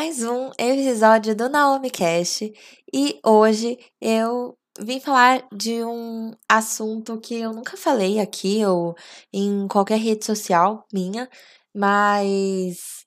mais 0.00 0.22
um 0.22 0.50
episódio 0.58 1.36
do 1.36 1.50
Naomi 1.50 1.90
Cast 1.90 2.50
e 2.90 3.20
hoje 3.22 3.78
eu 4.00 4.56
vim 4.80 4.98
falar 4.98 5.46
de 5.52 5.84
um 5.84 6.32
assunto 6.48 7.20
que 7.20 7.34
eu 7.34 7.52
nunca 7.52 7.76
falei 7.76 8.18
aqui 8.18 8.64
ou 8.64 8.94
em 9.30 9.68
qualquer 9.68 9.98
rede 9.98 10.24
social 10.24 10.86
minha, 10.90 11.28
mas 11.74 13.04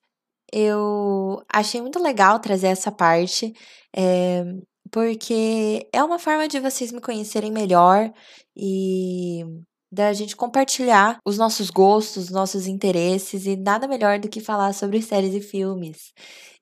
eu 0.54 1.44
achei 1.52 1.82
muito 1.82 1.98
legal 1.98 2.40
trazer 2.40 2.68
essa 2.68 2.92
parte, 2.92 3.52
é, 3.92 4.44
porque 4.92 5.90
é 5.92 6.04
uma 6.04 6.20
forma 6.20 6.48
de 6.48 6.60
vocês 6.60 6.92
me 6.92 7.02
conhecerem 7.02 7.52
melhor 7.52 8.14
e 8.56 9.44
da 9.94 10.12
gente 10.12 10.36
compartilhar 10.36 11.20
os 11.24 11.38
nossos 11.38 11.70
gostos, 11.70 12.32
nossos 12.32 12.66
interesses 12.66 13.46
e 13.46 13.56
nada 13.56 13.88
melhor 13.88 14.18
do 14.18 14.28
que 14.28 14.42
falar 14.42 14.74
sobre 14.74 15.02
séries 15.04 15.36
e 15.36 15.40
filmes. 15.40 16.12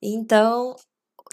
Então, 0.02 0.76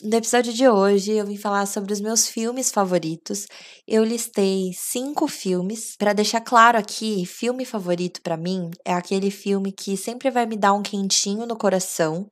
no 0.01 0.15
episódio 0.15 0.53
de 0.53 0.65
hoje, 0.65 1.11
eu 1.11 1.25
vim 1.25 1.35
falar 1.35 1.65
sobre 1.65 1.91
os 1.91 1.99
meus 1.99 2.25
filmes 2.25 2.71
favoritos. 2.71 3.47
Eu 3.85 4.01
listei 4.05 4.71
cinco 4.73 5.27
filmes. 5.27 5.97
Para 5.97 6.13
deixar 6.13 6.39
claro 6.39 6.77
aqui, 6.77 7.25
filme 7.25 7.65
favorito 7.65 8.21
para 8.21 8.37
mim 8.37 8.71
é 8.85 8.93
aquele 8.93 9.29
filme 9.29 9.73
que 9.73 9.97
sempre 9.97 10.31
vai 10.31 10.45
me 10.45 10.55
dar 10.55 10.71
um 10.71 10.81
quentinho 10.81 11.45
no 11.45 11.57
coração 11.57 12.29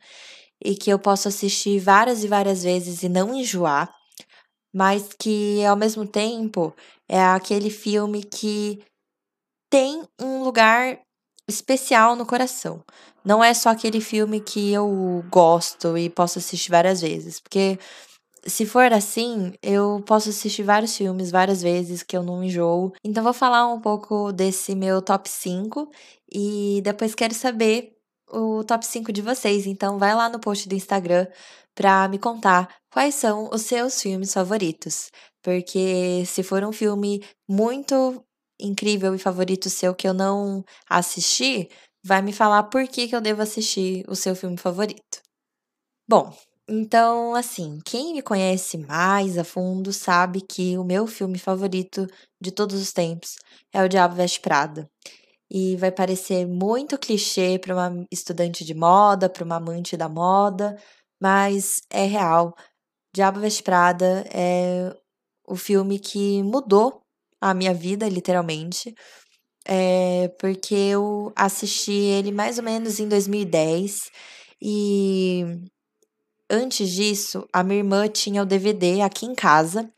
e 0.63 0.75
que 0.75 0.89
eu 0.89 0.97
posso 0.97 1.27
assistir 1.27 1.79
várias 1.79 2.23
e 2.23 2.27
várias 2.27 2.63
vezes 2.63 3.03
e 3.03 3.09
não 3.09 3.35
enjoar, 3.35 3.93
mas 4.73 5.09
que 5.19 5.63
ao 5.65 5.75
mesmo 5.75 6.07
tempo 6.07 6.73
é 7.09 7.21
aquele 7.21 7.69
filme 7.69 8.23
que 8.23 8.79
tem 9.69 10.03
um 10.19 10.43
lugar 10.43 10.99
especial 11.47 12.15
no 12.15 12.25
coração. 12.25 12.83
Não 13.23 13.43
é 13.43 13.53
só 13.53 13.69
aquele 13.69 14.01
filme 14.01 14.39
que 14.39 14.71
eu 14.71 15.23
gosto 15.29 15.97
e 15.97 16.09
posso 16.09 16.39
assistir 16.39 16.71
várias 16.71 17.01
vezes, 17.01 17.39
porque 17.39 17.77
se 18.45 18.65
for 18.65 18.93
assim, 18.93 19.53
eu 19.61 20.01
posso 20.05 20.29
assistir 20.29 20.63
vários 20.63 20.95
filmes 20.95 21.29
várias 21.29 21.61
vezes 21.61 22.01
que 22.03 22.15
eu 22.15 22.23
não 22.23 22.43
enjoo. 22.43 22.93
Então 23.03 23.23
vou 23.23 23.33
falar 23.33 23.67
um 23.67 23.81
pouco 23.81 24.31
desse 24.31 24.73
meu 24.73 25.01
top 25.01 25.29
5 25.29 25.89
e 26.31 26.81
depois 26.83 27.13
quero 27.13 27.33
saber 27.33 27.93
o 28.31 28.63
top 28.63 28.85
5 28.85 29.11
de 29.11 29.21
vocês. 29.21 29.65
Então 29.65 29.99
vai 29.99 30.15
lá 30.15 30.29
no 30.29 30.39
post 30.39 30.67
do 30.69 30.75
Instagram 30.75 31.27
para 31.75 32.07
me 32.07 32.17
contar 32.17 32.69
quais 32.91 33.15
são 33.15 33.49
os 33.53 33.63
seus 33.63 34.01
filmes 34.01 34.33
favoritos. 34.33 35.11
Porque 35.43 36.23
se 36.25 36.41
for 36.43 36.63
um 36.63 36.71
filme 36.71 37.23
muito 37.47 38.23
incrível 38.59 39.13
e 39.15 39.19
favorito 39.19 39.69
seu 39.69 39.93
que 39.95 40.07
eu 40.07 40.13
não 40.13 40.63
assisti, 40.89 41.69
vai 42.03 42.21
me 42.21 42.33
falar 42.33 42.63
por 42.63 42.87
que, 42.87 43.07
que 43.07 43.15
eu 43.15 43.21
devo 43.21 43.41
assistir 43.41 44.03
o 44.07 44.15
seu 44.15 44.35
filme 44.35 44.57
favorito. 44.57 45.21
Bom, 46.09 46.33
então, 46.69 47.33
assim, 47.35 47.79
quem 47.85 48.13
me 48.13 48.21
conhece 48.21 48.77
mais 48.77 49.37
a 49.37 49.43
fundo 49.43 49.93
sabe 49.93 50.41
que 50.41 50.77
o 50.77 50.83
meu 50.83 51.07
filme 51.07 51.39
favorito 51.39 52.05
de 52.41 52.51
todos 52.51 52.81
os 52.81 52.91
tempos 52.91 53.35
é 53.73 53.83
O 53.83 53.87
Diabo 53.89 54.15
Veste 54.15 54.41
Prada. 54.41 54.89
E 55.49 55.77
vai 55.77 55.91
parecer 55.91 56.45
muito 56.45 56.97
clichê 56.97 57.57
para 57.59 57.73
uma 57.73 58.05
estudante 58.11 58.65
de 58.65 58.73
moda, 58.73 59.29
para 59.29 59.45
uma 59.45 59.57
amante 59.57 59.95
da 59.95 60.09
moda, 60.09 60.77
mas 61.21 61.81
é 61.89 62.05
real. 62.05 62.53
Diabo 63.15 63.39
Veste 63.39 63.63
Prada 63.63 64.25
é 64.33 64.93
o 65.47 65.55
filme 65.55 65.99
que 65.99 66.43
mudou 66.43 67.01
a 67.41 67.53
minha 67.53 67.73
vida, 67.73 68.07
literalmente. 68.09 68.93
É, 69.65 70.29
porque 70.39 70.73
eu 70.75 71.33
assisti 71.35 71.91
ele 71.91 72.31
mais 72.31 72.57
ou 72.57 72.63
menos 72.63 72.99
em 72.99 73.07
2010 73.07 74.09
e 74.61 75.43
antes 76.49 76.89
disso, 76.89 77.45
a 77.51 77.63
minha 77.63 77.79
irmã 77.79 78.07
tinha 78.07 78.41
o 78.41 78.45
DVD 78.45 79.01
aqui 79.01 79.25
em 79.25 79.35
casa 79.35 79.91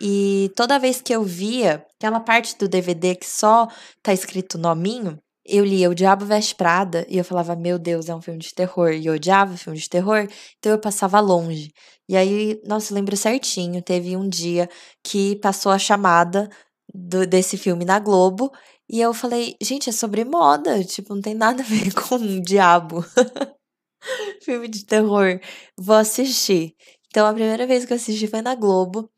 e 0.00 0.50
toda 0.56 0.78
vez 0.78 1.00
que 1.02 1.12
eu 1.14 1.22
via 1.24 1.84
aquela 1.96 2.20
parte 2.20 2.56
do 2.56 2.68
DVD 2.68 3.14
que 3.16 3.26
só 3.28 3.68
tá 4.02 4.12
escrito 4.12 4.58
nominho, 4.58 5.18
eu 5.44 5.64
lia 5.64 5.90
O 5.90 5.94
Diabo 5.94 6.24
Veste 6.24 6.54
Prada 6.54 7.06
e 7.08 7.18
eu 7.18 7.24
falava, 7.24 7.56
meu 7.56 7.78
Deus, 7.78 8.08
é 8.08 8.14
um 8.14 8.22
filme 8.22 8.38
de 8.38 8.54
terror. 8.54 8.92
E 8.92 9.06
eu 9.06 9.14
odiava 9.14 9.56
filme 9.56 9.78
de 9.78 9.88
terror, 9.88 10.26
então 10.58 10.72
eu 10.72 10.78
passava 10.78 11.20
longe. 11.20 11.72
E 12.08 12.16
aí, 12.16 12.60
nossa, 12.66 12.92
eu 12.92 12.96
lembro 12.96 13.16
certinho, 13.16 13.82
teve 13.82 14.16
um 14.16 14.28
dia 14.28 14.68
que 15.02 15.36
passou 15.36 15.72
a 15.72 15.78
chamada 15.78 16.48
do, 16.94 17.26
desse 17.26 17.56
filme 17.56 17.84
na 17.84 17.98
Globo 17.98 18.52
e 18.88 19.00
eu 19.00 19.14
falei, 19.14 19.56
gente, 19.62 19.88
é 19.90 19.92
sobre 19.92 20.24
moda, 20.24 20.84
tipo, 20.84 21.14
não 21.14 21.22
tem 21.22 21.34
nada 21.34 21.62
a 21.62 21.66
ver 21.66 21.92
com 21.94 22.16
um 22.16 22.40
diabo. 22.40 23.04
filme 24.42 24.68
de 24.68 24.84
terror, 24.84 25.40
vou 25.78 25.96
assistir. 25.96 26.74
Então, 27.08 27.26
a 27.26 27.32
primeira 27.32 27.66
vez 27.66 27.84
que 27.84 27.92
eu 27.92 27.96
assisti 27.96 28.26
foi 28.26 28.42
na 28.42 28.54
Globo. 28.54 29.10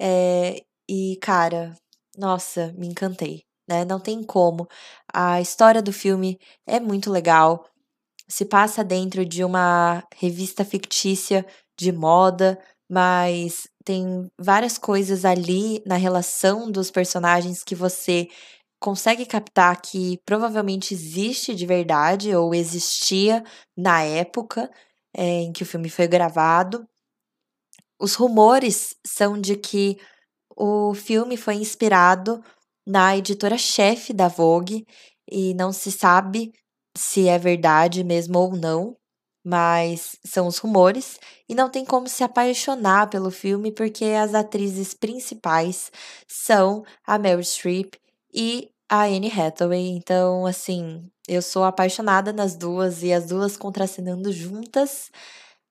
É, 0.00 0.62
e, 0.88 1.16
cara, 1.22 1.74
nossa, 2.18 2.72
me 2.76 2.88
encantei 2.88 3.44
né? 3.68 3.84
Não 3.84 4.00
tem 4.00 4.22
como. 4.22 4.68
A 5.12 5.40
história 5.40 5.82
do 5.82 5.92
filme 5.92 6.38
é 6.66 6.80
muito 6.80 7.10
legal. 7.10 7.66
Se 8.28 8.44
passa 8.44 8.84
dentro 8.84 9.24
de 9.26 9.44
uma 9.44 10.02
revista 10.16 10.64
fictícia 10.64 11.46
de 11.78 11.92
moda, 11.92 12.58
mas 12.90 13.68
tem 13.84 14.28
várias 14.38 14.78
coisas 14.78 15.24
ali 15.24 15.82
na 15.86 15.96
relação 15.96 16.70
dos 16.70 16.90
personagens 16.90 17.64
que 17.64 17.74
você 17.74 18.28
consegue 18.80 19.24
captar 19.24 19.80
que 19.80 20.18
provavelmente 20.24 20.92
existe 20.92 21.54
de 21.54 21.64
verdade 21.64 22.34
ou 22.34 22.54
existia 22.54 23.44
na 23.76 24.02
época 24.02 24.70
é, 25.16 25.42
em 25.42 25.52
que 25.52 25.62
o 25.62 25.66
filme 25.66 25.88
foi 25.88 26.08
gravado. 26.08 26.86
Os 27.98 28.14
rumores 28.14 28.96
são 29.06 29.40
de 29.40 29.56
que 29.56 29.98
o 30.56 30.94
filme 30.94 31.36
foi 31.36 31.54
inspirado 31.54 32.42
na 32.86 33.16
editora-chefe 33.16 34.12
da 34.12 34.28
Vogue 34.28 34.86
e 35.30 35.54
não 35.54 35.72
se 35.72 35.92
sabe 35.92 36.52
se 36.96 37.28
é 37.28 37.38
verdade 37.38 38.04
mesmo 38.04 38.38
ou 38.38 38.56
não, 38.56 38.96
mas 39.44 40.16
são 40.24 40.46
os 40.46 40.58
rumores 40.58 41.18
e 41.48 41.54
não 41.54 41.68
tem 41.68 41.84
como 41.84 42.08
se 42.08 42.22
apaixonar 42.22 43.08
pelo 43.10 43.30
filme 43.30 43.72
porque 43.72 44.04
as 44.06 44.34
atrizes 44.34 44.94
principais 44.94 45.90
são 46.28 46.84
a 47.06 47.18
Meryl 47.18 47.42
Streep 47.42 47.94
e 48.32 48.70
a 48.88 49.04
Anne 49.04 49.30
Hathaway. 49.30 49.88
Então, 49.88 50.46
assim, 50.46 51.10
eu 51.26 51.42
sou 51.42 51.64
apaixonada 51.64 52.32
nas 52.32 52.56
duas 52.56 53.02
e 53.02 53.12
as 53.12 53.26
duas 53.26 53.56
contracenando 53.56 54.32
juntas. 54.32 55.10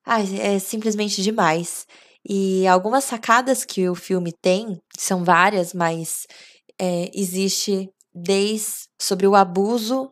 Ai, 0.05 0.25
é 0.39 0.59
simplesmente 0.59 1.21
demais. 1.21 1.85
E 2.27 2.67
algumas 2.67 3.03
sacadas 3.03 3.65
que 3.65 3.89
o 3.89 3.95
filme 3.95 4.31
tem, 4.31 4.79
são 4.97 5.23
várias, 5.23 5.73
mas 5.73 6.27
é, 6.79 7.09
existe 7.13 7.89
desde 8.13 8.85
sobre 9.01 9.27
o 9.27 9.35
abuso 9.35 10.11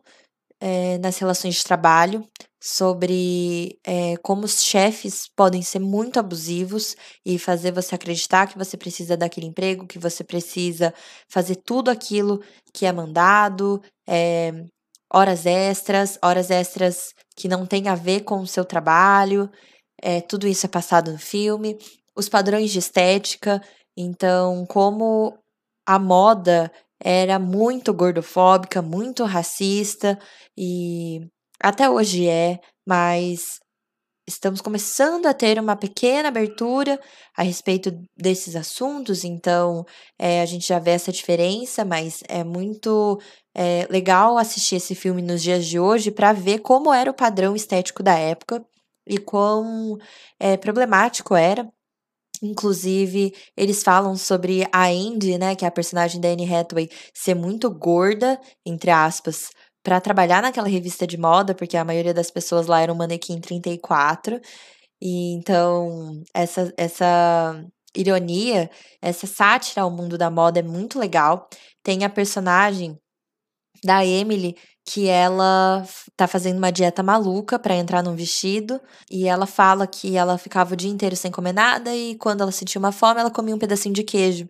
é, 0.60 0.98
nas 0.98 1.18
relações 1.18 1.56
de 1.56 1.64
trabalho, 1.64 2.26
sobre 2.62 3.78
é, 3.84 4.16
como 4.18 4.44
os 4.44 4.62
chefes 4.62 5.26
podem 5.34 5.62
ser 5.62 5.78
muito 5.78 6.18
abusivos 6.18 6.94
e 7.24 7.38
fazer 7.38 7.72
você 7.72 7.94
acreditar 7.94 8.46
que 8.46 8.58
você 8.58 8.76
precisa 8.76 9.16
daquele 9.16 9.46
emprego, 9.46 9.86
que 9.86 9.98
você 9.98 10.22
precisa 10.22 10.92
fazer 11.28 11.56
tudo 11.56 11.90
aquilo 11.90 12.42
que 12.74 12.84
é 12.84 12.92
mandado, 12.92 13.82
é, 14.06 14.52
horas 15.12 15.46
extras, 15.46 16.18
horas 16.22 16.50
extras 16.50 17.14
que 17.34 17.48
não 17.48 17.64
tem 17.64 17.88
a 17.88 17.94
ver 17.94 18.20
com 18.20 18.40
o 18.40 18.46
seu 18.46 18.64
trabalho, 18.64 19.50
é, 20.02 20.20
tudo 20.20 20.46
isso 20.46 20.66
é 20.66 20.68
passado 20.68 21.12
no 21.12 21.18
filme, 21.18 21.78
os 22.14 22.28
padrões 22.28 22.70
de 22.70 22.78
estética, 22.78 23.62
então 23.96 24.66
como 24.66 25.38
a 25.90 25.98
moda 25.98 26.70
era 27.02 27.36
muito 27.36 27.92
gordofóbica, 27.92 28.80
muito 28.80 29.24
racista 29.24 30.16
e 30.56 31.20
até 31.60 31.90
hoje 31.90 32.28
é, 32.28 32.60
mas 32.86 33.58
estamos 34.28 34.60
começando 34.60 35.26
a 35.26 35.34
ter 35.34 35.58
uma 35.58 35.74
pequena 35.74 36.28
abertura 36.28 37.00
a 37.36 37.42
respeito 37.42 37.90
desses 38.16 38.54
assuntos, 38.54 39.24
então 39.24 39.84
é, 40.16 40.40
a 40.40 40.46
gente 40.46 40.68
já 40.68 40.78
vê 40.78 40.92
essa 40.92 41.10
diferença, 41.10 41.84
mas 41.84 42.22
é 42.28 42.44
muito 42.44 43.20
é, 43.52 43.88
legal 43.90 44.38
assistir 44.38 44.76
esse 44.76 44.94
filme 44.94 45.20
nos 45.20 45.42
dias 45.42 45.66
de 45.66 45.80
hoje 45.80 46.12
para 46.12 46.32
ver 46.32 46.60
como 46.60 46.94
era 46.94 47.10
o 47.10 47.14
padrão 47.14 47.56
estético 47.56 48.00
da 48.00 48.16
época 48.16 48.64
e 49.08 49.18
quão 49.18 49.98
é, 50.38 50.56
problemático 50.56 51.34
era 51.34 51.68
Inclusive, 52.42 53.34
eles 53.56 53.82
falam 53.82 54.16
sobre 54.16 54.66
a 54.72 54.86
Andy, 54.86 55.36
né, 55.38 55.54
que 55.54 55.64
é 55.64 55.68
a 55.68 55.70
personagem 55.70 56.20
da 56.20 56.28
Anne 56.28 56.52
Hathaway, 56.52 56.88
ser 57.14 57.34
muito 57.34 57.70
gorda, 57.70 58.40
entre 58.64 58.90
aspas, 58.90 59.50
para 59.82 60.00
trabalhar 60.00 60.42
naquela 60.42 60.68
revista 60.68 61.06
de 61.06 61.18
moda, 61.18 61.54
porque 61.54 61.76
a 61.76 61.84
maioria 61.84 62.14
das 62.14 62.30
pessoas 62.30 62.66
lá 62.66 62.80
eram 62.80 62.94
manequim 62.94 63.40
34. 63.40 64.40
E 65.02 65.34
então, 65.34 66.22
essa 66.34 66.72
essa 66.76 67.64
ironia, 67.96 68.70
essa 69.02 69.26
sátira 69.26 69.82
ao 69.82 69.90
mundo 69.90 70.16
da 70.18 70.30
moda 70.30 70.60
é 70.60 70.62
muito 70.62 70.98
legal. 70.98 71.48
Tem 71.82 72.04
a 72.04 72.10
personagem 72.10 72.98
da 73.84 74.04
Emily, 74.04 74.56
que 74.92 75.06
ela 75.06 75.86
tá 76.16 76.26
fazendo 76.26 76.58
uma 76.58 76.72
dieta 76.72 77.00
maluca 77.00 77.60
para 77.60 77.76
entrar 77.76 78.02
num 78.02 78.16
vestido 78.16 78.80
e 79.08 79.28
ela 79.28 79.46
fala 79.46 79.86
que 79.86 80.16
ela 80.16 80.36
ficava 80.36 80.74
o 80.74 80.76
dia 80.76 80.90
inteiro 80.90 81.14
sem 81.14 81.30
comer 81.30 81.52
nada 81.52 81.94
e 81.94 82.16
quando 82.16 82.40
ela 82.40 82.50
sentia 82.50 82.80
uma 82.80 82.90
fome 82.90 83.20
ela 83.20 83.30
comia 83.30 83.54
um 83.54 83.58
pedacinho 83.58 83.94
de 83.94 84.02
queijo. 84.02 84.48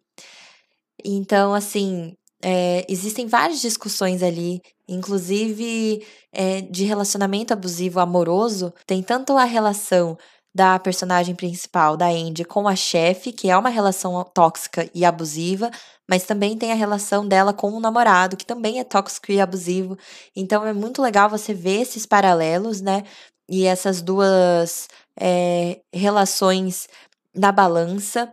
Então, 1.04 1.52
assim, 1.52 2.14
é, 2.42 2.86
existem 2.88 3.26
várias 3.26 3.60
discussões 3.60 4.22
ali, 4.22 4.62
inclusive 4.88 6.02
é, 6.32 6.62
de 6.62 6.84
relacionamento 6.84 7.52
abusivo 7.52 8.00
amoroso. 8.00 8.72
Tem 8.86 9.02
tanto 9.02 9.36
a 9.36 9.44
relação 9.44 10.16
da 10.54 10.78
personagem 10.78 11.34
principal, 11.34 11.96
da 11.96 12.08
Andy, 12.08 12.44
com 12.44 12.66
a 12.66 12.74
chefe, 12.74 13.32
que 13.32 13.48
é 13.50 13.56
uma 13.56 13.68
relação 13.68 14.22
tóxica 14.34 14.90
e 14.94 15.04
abusiva, 15.04 15.70
mas 16.08 16.24
também 16.24 16.56
tem 16.58 16.72
a 16.72 16.74
relação 16.74 17.26
dela 17.26 17.52
com 17.52 17.70
o 17.70 17.80
namorado, 17.80 18.36
que 18.36 18.44
também 18.44 18.80
é 18.80 18.84
tóxico 18.84 19.30
e 19.30 19.40
abusivo. 19.40 19.96
Então 20.34 20.66
é 20.66 20.72
muito 20.72 21.00
legal 21.00 21.30
você 21.30 21.54
ver 21.54 21.82
esses 21.82 22.04
paralelos, 22.04 22.80
né? 22.80 23.04
E 23.48 23.64
essas 23.64 24.02
duas 24.02 24.88
é, 25.18 25.80
relações 25.92 26.88
na 27.34 27.52
balança. 27.52 28.32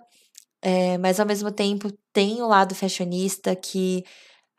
É, 0.62 0.98
mas 0.98 1.20
ao 1.20 1.26
mesmo 1.26 1.52
tempo 1.52 1.92
tem 2.12 2.42
o 2.42 2.48
lado 2.48 2.74
fashionista 2.76 3.56
que, 3.56 4.04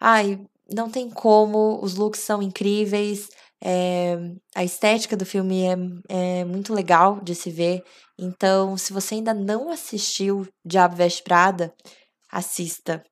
ai, 0.00 0.40
não 0.72 0.90
tem 0.90 1.11
como, 1.11 1.81
os 1.82 1.96
looks 1.96 2.20
são 2.20 2.43
incríveis, 2.43 3.28
é, 3.62 4.16
a 4.55 4.64
estética 4.64 5.16
do 5.16 5.26
filme 5.26 5.64
é, 5.64 6.40
é 6.40 6.44
muito 6.44 6.72
legal 6.75 7.20
de 7.20 7.34
se 7.34 7.50
ver. 7.50 7.82
Então, 8.19 8.76
se 8.76 8.93
você 8.93 9.16
ainda 9.16 9.34
não 9.34 9.70
assistiu 9.70 10.46
Diabo 10.64 10.96
Veste 10.96 11.22
Prada, 11.22 11.72
assista. 12.31 13.02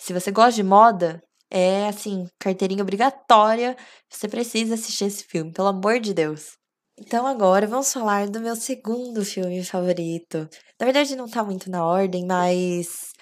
Se 0.00 0.12
você 0.12 0.30
gosta 0.30 0.52
de 0.52 0.62
moda, 0.62 1.22
é 1.50 1.88
assim, 1.88 2.26
carteirinha 2.38 2.82
obrigatória. 2.82 3.76
Você 4.10 4.28
precisa 4.28 4.74
assistir 4.74 5.04
esse 5.04 5.24
filme, 5.24 5.52
pelo 5.52 5.68
amor 5.68 6.00
de 6.00 6.14
Deus. 6.14 6.56
Então 6.98 7.26
agora 7.26 7.66
vamos 7.66 7.92
falar 7.92 8.28
do 8.28 8.40
meu 8.40 8.56
segundo 8.56 9.24
filme 9.24 9.62
favorito. 9.64 10.48
Na 10.80 10.86
verdade 10.86 11.14
não 11.14 11.28
tá 11.28 11.44
muito 11.44 11.70
na 11.70 11.84
ordem, 11.84 12.24
mas 12.26 13.12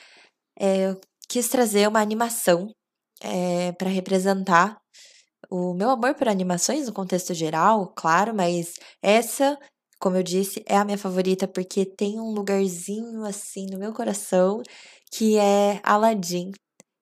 é, 0.58 0.90
eu 0.90 1.00
quis 1.28 1.48
trazer 1.48 1.88
uma 1.88 2.00
animação 2.00 2.68
é, 3.20 3.72
para 3.72 3.88
representar 3.90 4.76
o 5.50 5.74
meu 5.74 5.90
amor 5.90 6.14
por 6.14 6.28
animações 6.28 6.86
no 6.86 6.92
contexto 6.92 7.34
geral, 7.34 7.92
claro, 7.96 8.34
mas 8.34 8.74
essa, 9.02 9.58
como 10.00 10.16
eu 10.16 10.22
disse, 10.22 10.62
é 10.66 10.76
a 10.76 10.84
minha 10.84 10.98
favorita 10.98 11.48
porque 11.48 11.84
tem 11.86 12.20
um 12.20 12.32
lugarzinho 12.32 13.24
assim 13.24 13.66
no 13.70 13.78
meu 13.78 13.92
coração 13.92 14.62
que 15.12 15.38
é 15.38 15.80
Aladdin. 15.84 16.52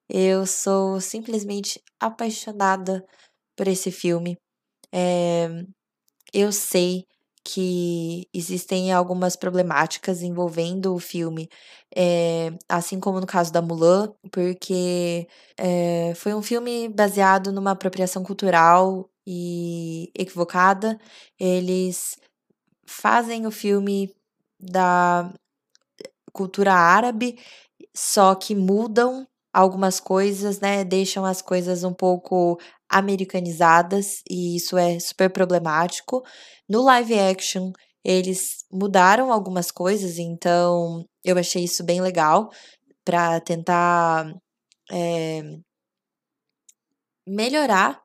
Eu 0.08 0.46
sou 0.46 1.00
simplesmente 1.00 1.80
apaixonada 2.00 3.04
por 3.56 3.68
esse 3.68 3.90
filme. 3.90 4.36
É, 4.92 5.48
eu 6.32 6.52
sei 6.52 7.06
que 7.44 8.28
existem 8.32 8.92
algumas 8.92 9.36
problemáticas 9.36 10.22
envolvendo 10.22 10.94
o 10.94 10.98
filme, 10.98 11.48
é, 11.94 12.52
assim 12.68 13.00
como 13.00 13.20
no 13.20 13.26
caso 13.26 13.52
da 13.52 13.62
Mulan, 13.62 14.12
porque 14.30 15.28
é, 15.58 16.14
foi 16.14 16.34
um 16.34 16.42
filme 16.42 16.88
baseado 16.88 17.52
numa 17.52 17.72
apropriação 17.72 18.22
cultural 18.22 19.10
e 19.26 20.10
equivocada. 20.16 20.98
Eles 21.38 22.16
fazem 22.86 23.46
o 23.46 23.50
filme 23.50 24.14
da 24.60 25.32
cultura 26.32 26.72
árabe, 26.74 27.38
só 27.94 28.34
que 28.34 28.54
mudam 28.54 29.26
algumas 29.52 30.00
coisas, 30.00 30.60
né? 30.60 30.84
Deixam 30.84 31.24
as 31.24 31.42
coisas 31.42 31.84
um 31.84 31.92
pouco 31.92 32.58
americanizadas 32.88 34.22
e 34.30 34.56
isso 34.56 34.76
é 34.76 34.98
super 35.00 35.30
problemático. 35.30 36.22
No 36.68 36.82
live 36.82 37.18
action, 37.18 37.72
eles 38.04 38.64
mudaram 38.72 39.32
algumas 39.32 39.70
coisas, 39.70 40.18
então 40.18 41.04
eu 41.24 41.38
achei 41.38 41.64
isso 41.64 41.84
bem 41.84 42.00
legal 42.00 42.50
para 43.04 43.40
tentar 43.40 44.32
é, 44.90 45.42
melhorar 47.26 48.00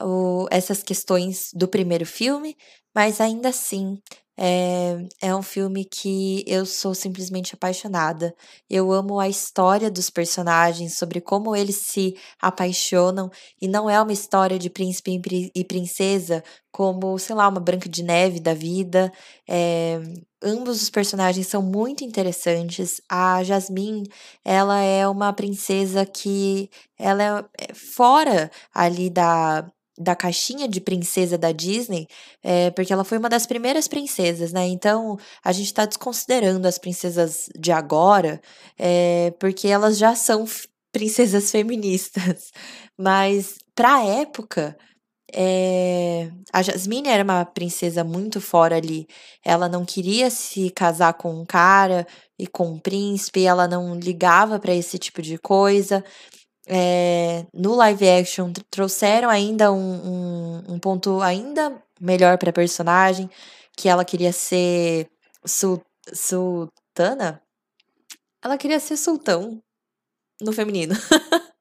o, 0.00 0.46
essas 0.50 0.82
questões 0.82 1.50
do 1.54 1.68
primeiro 1.68 2.06
filme, 2.06 2.56
mas 2.94 3.20
ainda 3.20 3.48
assim 3.50 3.98
é, 4.36 5.06
é 5.22 5.34
um 5.34 5.42
filme 5.42 5.84
que 5.84 6.44
eu 6.46 6.66
sou 6.66 6.94
simplesmente 6.94 7.54
apaixonada. 7.54 8.34
Eu 8.68 8.92
amo 8.92 9.20
a 9.20 9.28
história 9.28 9.90
dos 9.90 10.10
personagens, 10.10 10.96
sobre 10.96 11.20
como 11.20 11.54
eles 11.54 11.76
se 11.76 12.16
apaixonam, 12.40 13.30
e 13.60 13.68
não 13.68 13.88
é 13.88 14.00
uma 14.00 14.12
história 14.12 14.58
de 14.58 14.68
príncipe 14.70 15.20
e 15.54 15.64
princesa, 15.64 16.42
como, 16.72 17.18
sei 17.18 17.36
lá, 17.36 17.48
uma 17.48 17.60
Branca 17.60 17.88
de 17.88 18.02
Neve 18.02 18.40
da 18.40 18.54
vida. 18.54 19.12
É, 19.48 20.00
ambos 20.42 20.82
os 20.82 20.90
personagens 20.90 21.46
são 21.46 21.62
muito 21.62 22.02
interessantes. 22.04 23.00
A 23.08 23.42
Jasmine, 23.44 24.08
ela 24.44 24.80
é 24.80 25.06
uma 25.06 25.32
princesa 25.32 26.04
que 26.04 26.68
ela 26.98 27.22
é, 27.58 27.70
é 27.70 27.74
fora 27.74 28.50
ali 28.74 29.08
da 29.10 29.70
da 29.98 30.16
caixinha 30.16 30.68
de 30.68 30.80
princesa 30.80 31.38
da 31.38 31.52
Disney, 31.52 32.06
é, 32.42 32.70
porque 32.70 32.92
ela 32.92 33.04
foi 33.04 33.18
uma 33.18 33.28
das 33.28 33.46
primeiras 33.46 33.86
princesas, 33.86 34.52
né? 34.52 34.66
Então 34.66 35.18
a 35.42 35.52
gente 35.52 35.66
está 35.66 35.86
desconsiderando 35.86 36.66
as 36.66 36.78
princesas 36.78 37.48
de 37.58 37.70
agora, 37.72 38.40
é, 38.78 39.32
porque 39.38 39.68
elas 39.68 39.96
já 39.96 40.14
são 40.14 40.44
princesas 40.92 41.50
feministas. 41.52 42.52
Mas 42.98 43.56
para 43.74 43.96
a 43.96 44.04
época, 44.04 44.76
é, 45.32 46.30
a 46.52 46.62
Jasmine 46.62 47.08
era 47.08 47.24
uma 47.24 47.44
princesa 47.44 48.04
muito 48.04 48.40
fora 48.40 48.76
ali. 48.76 49.08
Ela 49.44 49.68
não 49.68 49.84
queria 49.84 50.30
se 50.30 50.70
casar 50.70 51.14
com 51.14 51.40
um 51.40 51.44
cara 51.44 52.06
e 52.38 52.46
com 52.46 52.68
um 52.68 52.78
príncipe, 52.78 53.44
ela 53.44 53.66
não 53.66 53.98
ligava 53.98 54.58
para 54.60 54.74
esse 54.74 54.98
tipo 54.98 55.20
de 55.20 55.36
coisa. 55.38 56.04
É, 56.66 57.44
no 57.52 57.74
live 57.74 58.08
action 58.08 58.52
trouxeram 58.70 59.28
ainda 59.28 59.70
um, 59.72 59.78
um, 59.78 60.74
um 60.74 60.78
ponto 60.78 61.20
ainda 61.20 61.82
melhor 62.00 62.38
para 62.38 62.50
a 62.50 62.52
personagem, 62.52 63.28
que 63.76 63.88
ela 63.88 64.04
queria 64.04 64.32
ser 64.32 65.08
sul, 65.44 65.82
sultana. 66.12 67.42
Ela 68.42 68.58
queria 68.58 68.80
ser 68.80 68.96
sultão 68.96 69.62
no 70.40 70.52
feminino. 70.52 70.94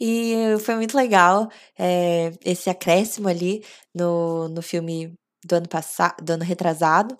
e 0.00 0.34
foi 0.60 0.76
muito 0.76 0.96
legal 0.96 1.48
é, 1.78 2.32
esse 2.44 2.70
acréscimo 2.70 3.28
ali 3.28 3.64
no, 3.94 4.48
no 4.48 4.62
filme 4.62 5.14
do 5.44 5.54
ano 5.56 5.68
passado, 5.68 6.22
do 6.22 6.30
ano 6.32 6.44
retrasado. 6.44 7.18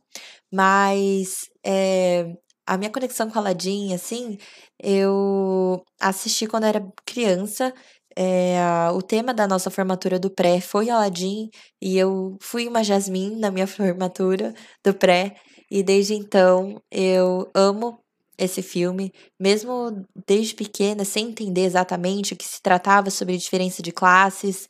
Mas 0.52 1.50
é, 1.64 2.36
a 2.66 2.76
minha 2.76 2.90
conexão 2.90 3.30
com 3.30 3.38
Aladdin, 3.38 3.94
assim, 3.94 4.38
eu 4.82 5.84
assisti 6.00 6.46
quando 6.46 6.64
era 6.64 6.84
criança. 7.06 7.72
É, 8.16 8.58
o 8.92 9.00
tema 9.02 9.32
da 9.32 9.48
nossa 9.48 9.70
formatura 9.70 10.18
do 10.18 10.30
pré 10.30 10.60
foi 10.60 10.90
Aladdin 10.90 11.48
e 11.80 11.96
eu 11.96 12.36
fui 12.42 12.68
uma 12.68 12.84
Jasmine 12.84 13.36
na 13.36 13.50
minha 13.50 13.66
formatura 13.68 14.52
do 14.84 14.94
pré 14.94 15.34
e 15.70 15.82
desde 15.82 16.14
então 16.14 16.80
eu 16.90 17.50
amo 17.54 17.98
esse 18.38 18.62
filme, 18.62 19.12
mesmo 19.40 20.04
desde 20.26 20.54
pequena, 20.54 21.04
sem 21.04 21.28
entender 21.28 21.62
exatamente 21.62 22.34
o 22.34 22.36
que 22.36 22.44
se 22.44 22.60
tratava 22.60 23.10
sobre 23.10 23.36
diferença 23.38 23.82
de 23.82 23.92
classes, 23.92 24.68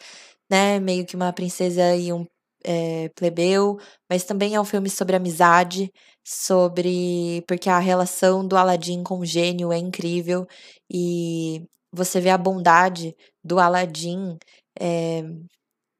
né? 0.50 0.78
Meio 0.80 1.06
que 1.06 1.16
uma 1.16 1.32
princesa 1.32 1.94
e 1.96 2.12
um 2.12 2.26
é, 2.64 3.08
plebeu, 3.10 3.78
mas 4.10 4.24
também 4.24 4.54
é 4.54 4.60
um 4.60 4.64
filme 4.64 4.90
sobre 4.90 5.16
amizade, 5.16 5.90
sobre. 6.24 7.42
porque 7.48 7.68
a 7.68 7.78
relação 7.78 8.46
do 8.46 8.56
Aladdin 8.56 9.02
com 9.02 9.18
o 9.18 9.24
gênio 9.26 9.72
é 9.72 9.78
incrível 9.78 10.46
e 10.90 11.64
você 11.92 12.20
vê 12.20 12.30
a 12.30 12.38
bondade 12.38 13.14
do 13.44 13.58
Aladdin 13.60 14.38
é, 14.80 15.22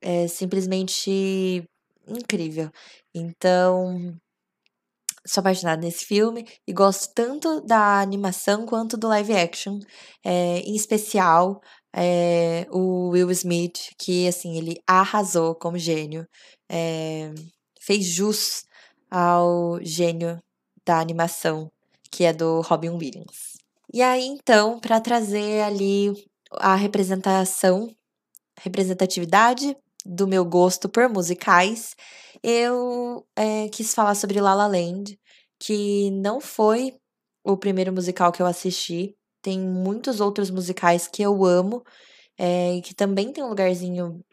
é 0.00 0.28
simplesmente 0.28 1.64
incrível. 2.08 2.70
Então, 3.14 4.18
sou 5.26 5.40
apaixonada 5.40 5.80
nesse 5.82 6.04
filme 6.04 6.46
e 6.66 6.72
gosto 6.72 7.12
tanto 7.14 7.60
da 7.62 8.00
animação 8.00 8.66
quanto 8.66 8.96
do 8.96 9.08
live 9.08 9.34
action, 9.34 9.78
é, 10.24 10.58
em 10.60 10.74
especial 10.74 11.60
é, 11.94 12.66
o 12.70 13.10
Will 13.10 13.30
Smith, 13.30 13.90
que 13.98 14.26
assim, 14.26 14.56
ele 14.56 14.80
arrasou 14.86 15.54
como 15.54 15.78
gênio, 15.78 16.26
é, 16.70 17.32
fez 17.80 18.04
jus 18.06 18.64
ao 19.10 19.78
gênio 19.82 20.42
da 20.86 20.98
animação, 20.98 21.70
que 22.10 22.24
é 22.24 22.32
do 22.32 22.60
Robin 22.62 22.90
Williams. 22.90 23.58
E 23.92 24.00
aí, 24.00 24.24
então, 24.24 24.80
para 24.80 25.00
trazer 25.00 25.62
ali 25.62 26.12
a 26.52 26.74
representação, 26.74 27.94
representatividade 28.58 29.76
do 30.04 30.26
meu 30.26 30.44
gosto 30.44 30.88
por 30.88 31.08
musicais, 31.08 31.94
eu 32.42 33.24
é, 33.36 33.68
quis 33.68 33.94
falar 33.94 34.14
sobre 34.14 34.40
La 34.40 34.54
La 34.54 34.66
Land, 34.66 35.18
que 35.58 36.10
não 36.10 36.40
foi 36.40 36.94
o 37.44 37.56
primeiro 37.56 37.92
musical 37.92 38.32
que 38.32 38.40
eu 38.40 38.46
assisti, 38.46 39.14
tem 39.42 39.58
muitos 39.58 40.20
outros 40.20 40.50
musicais 40.50 41.08
que 41.08 41.22
eu 41.22 41.44
amo, 41.44 41.84
é, 42.38 42.80
que 42.82 42.94
também 42.94 43.32
tem 43.32 43.44
um 43.44 43.48
lugarzinho 43.48 44.24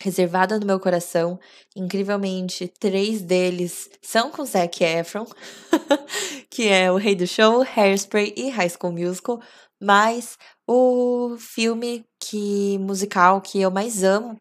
reservada 0.00 0.58
no 0.58 0.66
meu 0.66 0.80
coração. 0.80 1.38
Incrivelmente, 1.76 2.72
três 2.80 3.22
deles 3.22 3.90
são 4.00 4.30
com 4.30 4.44
Zac 4.44 4.82
Efron, 4.82 5.26
que 6.50 6.68
é 6.68 6.90
o 6.90 6.96
rei 6.96 7.14
do 7.14 7.26
show, 7.26 7.62
Hairspray 7.62 8.32
e 8.36 8.48
High 8.48 8.70
School 8.70 8.92
Musical. 8.92 9.40
Mas 9.80 10.36
o 10.66 11.36
filme 11.38 12.04
que 12.20 12.78
musical 12.78 13.40
que 13.40 13.60
eu 13.60 13.70
mais 13.70 14.02
amo 14.02 14.36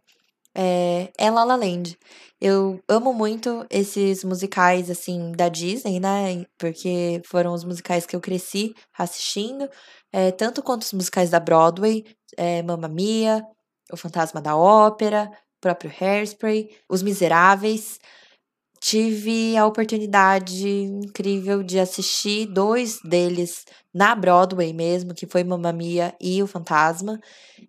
é, 0.58 1.12
é 1.18 1.30
La 1.30 1.44
La 1.44 1.56
Land. 1.56 1.98
Eu 2.42 2.80
amo 2.88 3.14
muito 3.14 3.66
esses 3.70 4.24
musicais, 4.24 4.90
assim, 4.90 5.32
da 5.34 5.50
Disney, 5.50 6.00
né? 6.00 6.46
Porque 6.58 7.22
foram 7.26 7.54
os 7.54 7.64
musicais 7.64 8.06
que 8.06 8.16
eu 8.16 8.22
cresci 8.22 8.74
assistindo, 8.98 9.70
é, 10.12 10.32
tanto 10.32 10.64
quanto 10.64 10.84
os 10.84 10.94
musicais 10.94 11.30
da 11.30 11.40
Broadway, 11.40 12.04
é, 12.38 12.62
Mamma 12.64 12.88
Mia, 12.88 13.44
O 13.92 13.98
Fantasma 13.98 14.42
da 14.42 14.56
Ópera, 14.56 15.30
próprio 15.62 15.92
Hairspray, 16.00 16.70
Os 16.90 17.04
Miseráveis. 17.04 18.00
Tive 18.80 19.58
a 19.58 19.66
oportunidade 19.66 20.68
incrível 20.68 21.64
de 21.64 21.80
assistir 21.80 22.46
dois 22.48 23.00
deles 23.04 23.66
na 23.94 24.16
Broadway 24.16 24.74
mesmo, 24.74 25.14
que 25.16 25.26
foi 25.28 25.44
Mamma 25.44 25.74
Mia 25.74 26.16
e 26.22 26.42
O 26.44 26.48
Fantasma. 26.48 27.20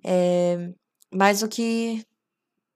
É, 0.05 0.69
mas 1.13 1.43
o 1.43 1.49
que 1.49 2.05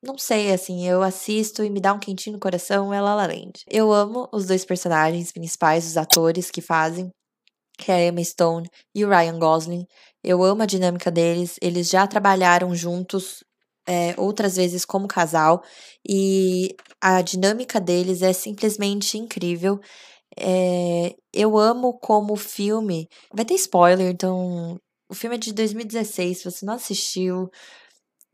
não 0.03 0.19
sei, 0.19 0.53
assim, 0.53 0.87
eu 0.87 1.03
assisto 1.03 1.63
e 1.63 1.71
me 1.71 1.81
dá 1.81 1.93
um 1.93 1.99
quentinho 1.99 2.35
no 2.35 2.41
coração 2.41 2.93
é 2.93 3.01
La 3.01 3.15
La 3.15 3.27
Land. 3.27 3.65
Eu 3.69 3.93
amo 3.93 4.29
os 4.33 4.47
dois 4.47 4.65
personagens 4.65 5.31
principais, 5.33 5.87
os 5.87 5.97
atores 5.97 6.51
que 6.51 6.61
fazem, 6.61 7.11
que 7.79 7.93
é 7.93 7.95
a 7.95 8.07
Emma 8.07 8.23
Stone 8.25 8.69
e 8.95 9.05
o 9.05 9.09
Ryan 9.09 9.39
Gosling. 9.39 9.87
Eu 10.25 10.43
amo 10.43 10.63
a 10.63 10.67
dinâmica 10.67 11.11
deles, 11.11 11.57
eles 11.63 11.89
já 11.89 12.07
trabalharam 12.07 12.75
juntos 12.75 13.45
é, 13.87 14.15
outras 14.17 14.57
vezes 14.57 14.85
como 14.85 15.09
casal 15.09 15.63
e 16.09 16.75
a 17.01 17.21
dinâmica 17.23 17.81
deles 17.81 18.23
é 18.23 18.33
simplesmente 18.33 19.19
incrível. 19.19 19.81
É, 20.39 21.15
eu 21.33 21.59
amo 21.59 21.99
como 21.99 22.35
o 22.35 22.37
filme. 22.37 23.09
Vai 23.33 23.45
ter 23.45 23.55
spoiler, 23.55 24.11
então. 24.11 24.79
O 25.09 25.15
filme 25.15 25.37
é 25.37 25.39
de 25.39 25.53
2016, 25.53 26.39
se 26.39 26.45
você 26.51 26.65
não 26.65 26.75
assistiu. 26.75 27.51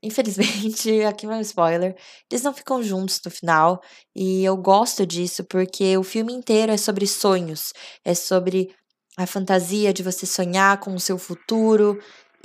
Infelizmente, 0.02 1.02
aqui 1.04 1.26
vai 1.26 1.38
um 1.38 1.40
spoiler. 1.40 1.96
Eles 2.30 2.42
não 2.42 2.54
ficam 2.54 2.82
juntos 2.82 3.20
no 3.24 3.30
final. 3.30 3.80
E 4.14 4.44
eu 4.44 4.56
gosto 4.56 5.06
disso 5.06 5.44
porque 5.44 5.96
o 5.96 6.02
filme 6.04 6.32
inteiro 6.32 6.72
é 6.72 6.76
sobre 6.76 7.06
sonhos. 7.06 7.72
É 8.04 8.14
sobre 8.14 8.74
a 9.16 9.26
fantasia 9.26 9.92
de 9.92 10.02
você 10.02 10.24
sonhar 10.26 10.78
com 10.80 10.94
o 10.94 11.00
seu 11.00 11.18
futuro 11.18 11.98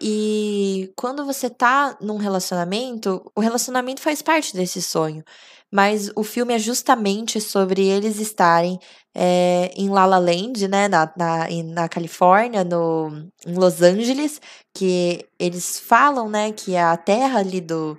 e 0.05 0.91
quando 0.97 1.25
você 1.25 1.49
tá 1.49 1.97
num 2.01 2.17
relacionamento, 2.17 3.31
o 3.33 3.39
relacionamento 3.39 4.01
faz 4.01 4.21
parte 4.21 4.53
desse 4.53 4.81
sonho. 4.81 5.23
Mas 5.71 6.11
o 6.13 6.23
filme 6.23 6.53
é 6.53 6.59
justamente 6.59 7.39
sobre 7.39 7.87
eles 7.87 8.19
estarem 8.19 8.77
é, 9.15 9.71
em 9.77 9.89
La 9.89 10.05
La 10.05 10.17
Land, 10.17 10.67
né, 10.67 10.89
na, 10.89 11.09
na, 11.17 11.47
na 11.63 11.87
Califórnia, 11.87 12.65
no, 12.65 13.29
em 13.47 13.53
Los 13.53 13.81
Angeles, 13.81 14.41
que 14.75 15.25
eles 15.39 15.79
falam, 15.79 16.27
né, 16.29 16.51
que 16.51 16.75
é 16.75 16.83
a 16.83 16.97
terra 16.97 17.39
ali 17.39 17.61
do, 17.61 17.97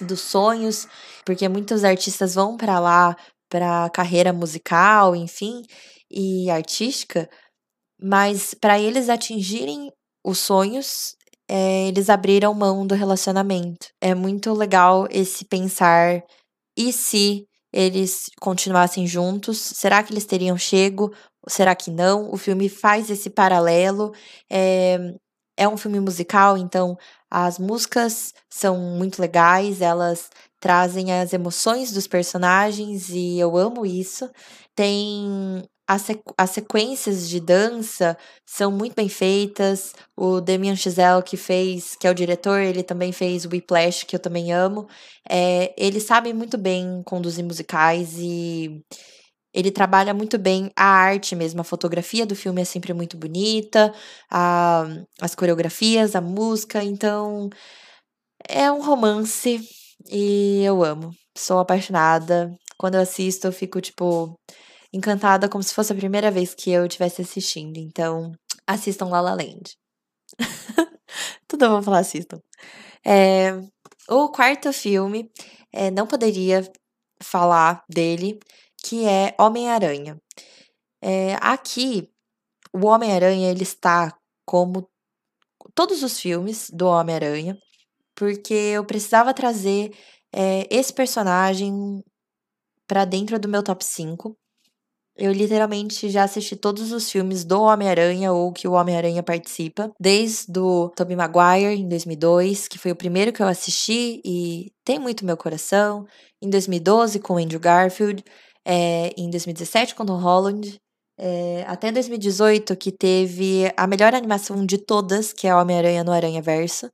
dos 0.00 0.20
sonhos, 0.20 0.88
porque 1.24 1.48
muitos 1.48 1.84
artistas 1.84 2.34
vão 2.34 2.56
para 2.56 2.80
lá 2.80 3.16
para 3.48 3.88
carreira 3.90 4.32
musical, 4.32 5.14
enfim, 5.14 5.62
e 6.10 6.50
artística, 6.50 7.30
mas 8.02 8.54
para 8.54 8.80
eles 8.80 9.08
atingirem 9.08 9.92
os 10.24 10.38
sonhos, 10.38 11.16
é, 11.48 11.88
eles 11.88 12.08
abriram 12.10 12.54
mão 12.54 12.86
do 12.86 12.94
relacionamento. 12.94 13.88
É 14.00 14.14
muito 14.14 14.52
legal 14.54 15.06
esse 15.10 15.44
pensar 15.44 16.22
e 16.76 16.92
se 16.92 17.46
eles 17.72 18.30
continuassem 18.40 19.06
juntos, 19.06 19.58
será 19.58 20.02
que 20.02 20.12
eles 20.12 20.26
teriam 20.26 20.56
chego? 20.58 21.12
Será 21.48 21.74
que 21.74 21.90
não? 21.90 22.30
O 22.32 22.36
filme 22.36 22.68
faz 22.68 23.10
esse 23.10 23.30
paralelo. 23.30 24.12
É, 24.50 24.98
é 25.56 25.68
um 25.68 25.76
filme 25.76 26.00
musical, 26.00 26.56
então 26.56 26.96
as 27.30 27.58
músicas 27.58 28.32
são 28.50 28.78
muito 28.78 29.20
legais, 29.20 29.80
elas 29.80 30.30
trazem 30.60 31.12
as 31.12 31.32
emoções 31.32 31.92
dos 31.92 32.06
personagens 32.06 33.08
e 33.10 33.38
eu 33.38 33.56
amo 33.56 33.84
isso. 33.84 34.30
Tem 34.74 35.62
as, 35.86 36.02
sequ 36.02 36.34
as 36.38 36.50
sequências 36.50 37.28
de 37.28 37.40
dança 37.40 38.16
são 38.46 38.70
muito 38.70 38.94
bem 38.94 39.08
feitas. 39.08 39.92
O 40.16 40.40
Damien 40.40 40.76
Chazelle, 40.76 41.22
que 41.22 41.36
fez, 41.36 41.96
que 41.96 42.06
é 42.06 42.10
o 42.10 42.14
diretor, 42.14 42.60
ele 42.60 42.82
também 42.82 43.12
fez 43.12 43.44
Whiplash, 43.44 44.04
que 44.04 44.16
eu 44.16 44.20
também 44.20 44.52
amo. 44.52 44.86
É, 45.28 45.74
ele 45.76 46.00
sabe 46.00 46.32
muito 46.32 46.56
bem 46.58 47.02
conduzir 47.04 47.44
musicais 47.44 48.14
e 48.18 48.82
ele 49.54 49.70
trabalha 49.70 50.14
muito 50.14 50.38
bem 50.38 50.70
a 50.76 50.84
arte 50.84 51.36
mesmo. 51.36 51.60
A 51.60 51.64
fotografia 51.64 52.24
do 52.26 52.34
filme 52.36 52.62
é 52.62 52.64
sempre 52.64 52.92
muito 52.94 53.16
bonita, 53.16 53.92
a, 54.30 54.86
as 55.20 55.34
coreografias, 55.34 56.16
a 56.16 56.20
música. 56.20 56.82
Então, 56.82 57.50
é 58.48 58.70
um 58.72 58.82
romance 58.82 59.60
e 60.10 60.62
eu 60.64 60.82
amo. 60.84 61.10
Sou 61.36 61.58
apaixonada. 61.58 62.50
Quando 62.78 62.94
eu 62.96 63.00
assisto, 63.02 63.46
eu 63.46 63.52
fico 63.52 63.80
tipo 63.80 64.34
encantada 64.92 65.48
como 65.48 65.62
se 65.62 65.74
fosse 65.74 65.92
a 65.92 65.96
primeira 65.96 66.30
vez 66.30 66.54
que 66.54 66.70
eu 66.70 66.86
estivesse 66.86 67.22
assistindo. 67.22 67.78
Então, 67.78 68.32
assistam 68.66 69.06
La 69.06 69.20
La 69.20 69.34
Land. 69.34 69.76
Tudo 71.48 71.64
eu 71.64 71.70
vou 71.70 71.82
falar 71.82 72.00
assistam. 72.00 72.40
É, 73.04 73.52
o 74.08 74.28
quarto 74.30 74.72
filme, 74.72 75.30
é, 75.72 75.90
não 75.90 76.06
poderia 76.06 76.70
falar 77.22 77.82
dele, 77.88 78.38
que 78.84 79.06
é 79.06 79.34
Homem-Aranha. 79.38 80.16
É, 81.02 81.34
aqui, 81.40 82.08
o 82.72 82.86
Homem-Aranha, 82.86 83.50
ele 83.50 83.62
está 83.62 84.16
como 84.46 84.88
todos 85.74 86.02
os 86.02 86.20
filmes 86.20 86.70
do 86.70 86.86
Homem-Aranha, 86.86 87.56
porque 88.14 88.54
eu 88.54 88.84
precisava 88.84 89.34
trazer 89.34 89.96
é, 90.32 90.66
esse 90.70 90.92
personagem 90.92 92.02
para 92.86 93.04
dentro 93.04 93.38
do 93.38 93.48
meu 93.48 93.62
top 93.62 93.84
5. 93.84 94.36
Eu 95.16 95.30
literalmente 95.30 96.08
já 96.08 96.24
assisti 96.24 96.56
todos 96.56 96.90
os 96.90 97.10
filmes 97.10 97.44
do 97.44 97.60
Homem-Aranha 97.60 98.32
ou 98.32 98.50
que 98.50 98.66
o 98.66 98.72
Homem-Aranha 98.72 99.22
participa, 99.22 99.92
desde 100.00 100.58
o 100.58 100.88
Tobey 100.88 101.14
Maguire 101.14 101.78
em 101.78 101.86
2002, 101.86 102.66
que 102.66 102.78
foi 102.78 102.92
o 102.92 102.96
primeiro 102.96 103.32
que 103.32 103.42
eu 103.42 103.46
assisti 103.46 104.22
e 104.24 104.72
tem 104.84 104.98
muito 104.98 105.24
meu 105.24 105.36
coração, 105.36 106.06
em 106.40 106.48
2012 106.48 107.20
com 107.20 107.36
Andrew 107.36 107.60
Garfield, 107.60 108.24
é, 108.64 109.12
em 109.16 109.28
2017 109.28 109.94
com 109.94 110.06
Tom 110.06 110.18
Holland, 110.18 110.80
é, 111.18 111.64
até 111.68 111.92
2018 111.92 112.74
que 112.74 112.90
teve 112.90 113.70
a 113.76 113.86
melhor 113.86 114.14
animação 114.14 114.64
de 114.64 114.78
todas, 114.78 115.30
que 115.32 115.46
é 115.46 115.54
Homem-Aranha 115.54 116.02
no 116.02 116.12
Aranha 116.12 116.40
Verso. 116.40 116.88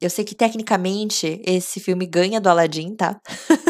Eu 0.00 0.10
sei 0.10 0.24
que 0.24 0.34
tecnicamente 0.34 1.40
esse 1.44 1.80
filme 1.80 2.06
ganha 2.06 2.40
do 2.40 2.48
Aladdin, 2.48 2.94
tá? 2.94 3.20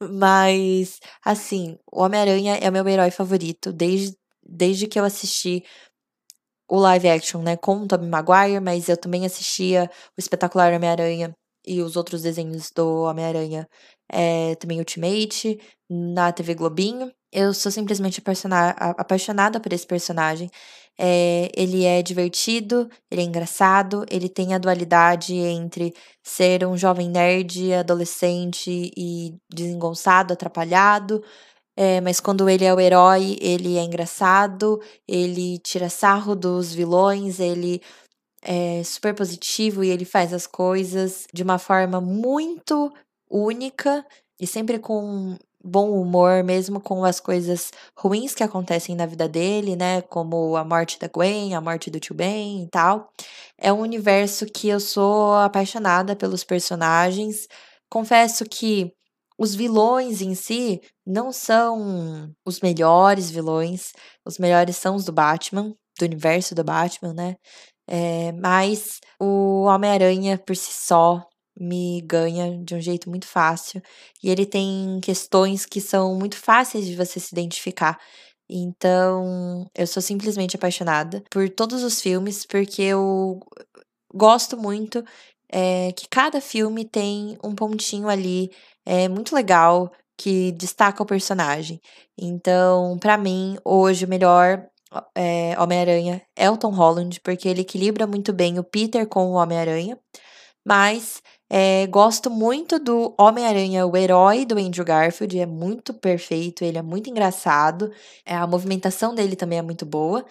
Mas, 0.00 1.00
assim, 1.24 1.78
o 1.90 2.02
Homem-Aranha 2.02 2.56
é 2.56 2.68
o 2.68 2.72
meu 2.72 2.86
herói 2.88 3.10
favorito 3.10 3.72
desde, 3.72 4.16
desde 4.42 4.86
que 4.86 4.98
eu 4.98 5.04
assisti 5.04 5.64
o 6.68 6.78
live 6.78 7.08
action, 7.08 7.42
né, 7.42 7.56
com 7.56 7.76
o 7.76 7.86
Tobey 7.86 8.08
Maguire, 8.08 8.60
mas 8.60 8.88
eu 8.88 8.96
também 8.96 9.26
assistia 9.26 9.90
o 10.16 10.20
espetacular 10.20 10.72
Homem-Aranha 10.72 11.34
e 11.66 11.82
os 11.82 11.96
outros 11.96 12.22
desenhos 12.22 12.70
do 12.74 13.02
Homem-Aranha, 13.02 13.68
é, 14.10 14.54
também 14.56 14.78
Ultimate, 14.78 15.60
na 15.88 16.32
TV 16.32 16.54
Globinho. 16.54 17.12
Eu 17.30 17.54
sou 17.54 17.70
simplesmente 17.70 18.22
apaixonada 18.98 19.60
por 19.60 19.72
esse 19.72 19.86
personagem. 19.86 20.50
É, 21.04 21.50
ele 21.56 21.84
é 21.84 22.00
divertido, 22.00 22.88
ele 23.10 23.22
é 23.22 23.24
engraçado, 23.24 24.06
ele 24.08 24.28
tem 24.28 24.54
a 24.54 24.58
dualidade 24.58 25.34
entre 25.34 25.92
ser 26.22 26.64
um 26.64 26.76
jovem 26.76 27.08
nerd, 27.10 27.72
adolescente 27.74 28.92
e 28.96 29.34
desengonçado, 29.52 30.32
atrapalhado. 30.32 31.20
É, 31.76 32.00
mas 32.00 32.20
quando 32.20 32.48
ele 32.48 32.64
é 32.64 32.72
o 32.72 32.78
herói, 32.78 33.36
ele 33.40 33.76
é 33.78 33.82
engraçado, 33.82 34.80
ele 35.08 35.58
tira 35.58 35.88
sarro 35.88 36.36
dos 36.36 36.72
vilões, 36.72 37.40
ele 37.40 37.82
é 38.42 38.84
super 38.84 39.14
positivo 39.14 39.82
e 39.82 39.90
ele 39.90 40.04
faz 40.04 40.32
as 40.32 40.46
coisas 40.46 41.26
de 41.34 41.42
uma 41.42 41.58
forma 41.58 42.00
muito 42.00 42.92
única 43.30 44.06
e 44.40 44.46
sempre 44.46 44.78
com 44.78 45.36
bom 45.64 45.90
humor, 46.00 46.42
mesmo 46.42 46.80
com 46.80 47.04
as 47.04 47.20
coisas 47.20 47.70
ruins 47.96 48.34
que 48.34 48.42
acontecem 48.42 48.94
na 48.96 49.06
vida 49.06 49.28
dele, 49.28 49.76
né? 49.76 50.02
Como 50.02 50.56
a 50.56 50.64
morte 50.64 50.98
da 50.98 51.08
Gwen, 51.08 51.54
a 51.54 51.60
morte 51.60 51.90
do 51.90 52.00
tio 52.00 52.14
Ben 52.14 52.64
e 52.64 52.68
tal. 52.68 53.10
É 53.58 53.72
um 53.72 53.80
universo 53.80 54.46
que 54.46 54.68
eu 54.68 54.80
sou 54.80 55.34
apaixonada 55.34 56.16
pelos 56.16 56.44
personagens. 56.44 57.46
Confesso 57.90 58.44
que 58.44 58.92
os 59.38 59.54
vilões 59.54 60.20
em 60.22 60.34
si 60.34 60.80
não 61.06 61.32
são 61.32 62.32
os 62.44 62.60
melhores 62.60 63.30
vilões. 63.30 63.92
Os 64.24 64.38
melhores 64.38 64.76
são 64.76 64.94
os 64.96 65.04
do 65.04 65.12
Batman, 65.12 65.74
do 65.98 66.04
universo 66.04 66.54
do 66.54 66.64
Batman, 66.64 67.12
né? 67.14 67.36
É, 67.88 68.32
mas 68.32 69.00
o 69.20 69.64
Homem-Aranha 69.64 70.38
por 70.38 70.56
si 70.56 70.72
só 70.72 71.26
me 71.58 72.00
ganha 72.02 72.58
de 72.64 72.74
um 72.74 72.80
jeito 72.80 73.08
muito 73.10 73.26
fácil. 73.26 73.82
E 74.22 74.30
ele 74.30 74.46
tem 74.46 75.00
questões 75.02 75.66
que 75.66 75.80
são 75.80 76.14
muito 76.16 76.36
fáceis 76.36 76.86
de 76.86 76.96
você 76.96 77.20
se 77.20 77.34
identificar. 77.34 77.98
Então, 78.48 79.66
eu 79.74 79.86
sou 79.86 80.02
simplesmente 80.02 80.56
apaixonada 80.56 81.22
por 81.30 81.48
todos 81.50 81.82
os 81.82 82.00
filmes, 82.00 82.44
porque 82.46 82.82
eu 82.82 83.40
gosto 84.14 84.56
muito 84.56 85.04
é, 85.50 85.92
que 85.92 86.08
cada 86.08 86.40
filme 86.40 86.84
tem 86.84 87.38
um 87.44 87.54
pontinho 87.54 88.08
ali 88.08 88.50
é, 88.84 89.08
muito 89.08 89.34
legal 89.34 89.92
que 90.16 90.52
destaca 90.52 91.02
o 91.02 91.06
personagem. 91.06 91.80
Então, 92.18 92.98
para 92.98 93.18
mim, 93.18 93.56
hoje 93.64 94.04
o 94.04 94.08
melhor 94.08 94.66
é, 95.14 95.54
Homem-Aranha 95.58 96.22
é 96.36 96.50
o 96.50 96.56
Tom 96.56 96.70
Holland, 96.70 97.20
porque 97.20 97.48
ele 97.48 97.62
equilibra 97.62 98.06
muito 98.06 98.32
bem 98.32 98.58
o 98.58 98.64
Peter 98.64 99.06
com 99.06 99.30
o 99.30 99.34
Homem-Aranha. 99.34 99.98
Mas 100.64 101.22
é, 101.54 101.86
gosto 101.86 102.30
muito 102.30 102.78
do 102.78 103.14
Homem-Aranha, 103.20 103.86
o 103.86 103.94
herói 103.94 104.46
do 104.46 104.58
Andrew 104.58 104.86
Garfield, 104.86 105.38
é 105.38 105.44
muito 105.44 105.92
perfeito, 105.92 106.64
ele 106.64 106.78
é 106.78 106.82
muito 106.82 107.10
engraçado, 107.10 107.92
é, 108.24 108.34
a 108.34 108.46
movimentação 108.46 109.14
dele 109.14 109.36
também 109.36 109.58
é 109.58 109.62
muito 109.62 109.84
boa. 109.84 110.24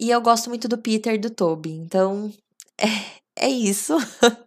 E 0.00 0.10
eu 0.10 0.20
gosto 0.20 0.48
muito 0.48 0.66
do 0.66 0.76
Peter 0.76 1.20
do 1.20 1.30
Toby, 1.30 1.70
então 1.70 2.32
é, 3.38 3.46
é 3.46 3.48
isso. 3.48 3.94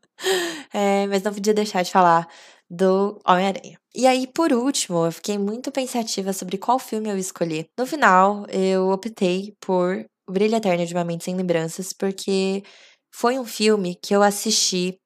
é, 0.73 1.07
mas 1.07 1.23
não 1.23 1.33
podia 1.33 1.53
deixar 1.53 1.81
de 1.83 1.91
falar 1.91 2.27
do 2.69 3.21
Homem-Aranha. 3.25 3.79
E 3.95 4.05
aí, 4.05 4.27
por 4.27 4.51
último, 4.51 5.05
eu 5.05 5.11
fiquei 5.13 5.37
muito 5.37 5.71
pensativa 5.71 6.33
sobre 6.33 6.57
qual 6.57 6.77
filme 6.77 7.09
eu 7.09 7.17
escolher. 7.17 7.67
No 7.79 7.85
final, 7.85 8.45
eu 8.49 8.89
optei 8.89 9.55
por 9.61 10.05
Brilho 10.29 10.55
Eterno 10.57 10.85
de 10.85 10.93
uma 10.93 11.05
Mente 11.05 11.23
Sem 11.23 11.37
Lembranças, 11.37 11.93
porque 11.93 12.63
foi 13.13 13.39
um 13.39 13.45
filme 13.45 13.95
que 13.95 14.13
eu 14.13 14.21
assisti 14.21 14.99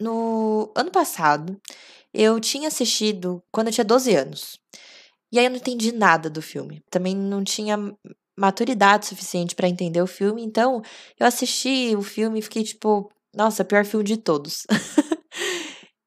no 0.00 0.72
ano 0.76 0.90
passado. 0.90 1.60
Eu 2.12 2.40
tinha 2.40 2.68
assistido 2.68 3.42
quando 3.52 3.68
eu 3.68 3.72
tinha 3.72 3.84
12 3.84 4.14
anos. 4.14 4.58
E 5.32 5.38
aí 5.38 5.46
eu 5.46 5.50
não 5.50 5.58
entendi 5.58 5.92
nada 5.92 6.30
do 6.30 6.42
filme. 6.42 6.82
Também 6.90 7.16
não 7.16 7.44
tinha 7.44 7.76
maturidade 8.38 9.06
suficiente 9.06 9.54
para 9.54 9.68
entender 9.68 10.02
o 10.02 10.06
filme, 10.06 10.42
então 10.44 10.82
eu 11.18 11.26
assisti 11.26 11.94
o 11.96 12.02
filme 12.02 12.40
e 12.40 12.42
fiquei 12.42 12.64
tipo, 12.64 13.10
nossa, 13.34 13.64
pior 13.64 13.84
filme 13.84 14.04
de 14.04 14.16
todos. 14.16 14.64